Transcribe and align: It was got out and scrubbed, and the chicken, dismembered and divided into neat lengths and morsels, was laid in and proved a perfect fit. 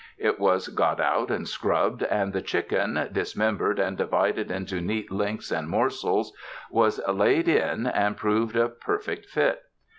It 0.17 0.39
was 0.39 0.69
got 0.69 0.99
out 0.99 1.29
and 1.29 1.47
scrubbed, 1.47 2.01
and 2.01 2.33
the 2.33 2.41
chicken, 2.41 3.09
dismembered 3.11 3.77
and 3.77 3.95
divided 3.95 4.49
into 4.49 4.81
neat 4.81 5.11
lengths 5.11 5.51
and 5.51 5.69
morsels, 5.69 6.35
was 6.71 6.99
laid 7.07 7.47
in 7.47 7.85
and 7.85 8.17
proved 8.17 8.55
a 8.55 8.67
perfect 8.67 9.27
fit. 9.27 9.61